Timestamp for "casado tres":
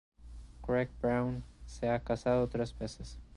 1.99-2.75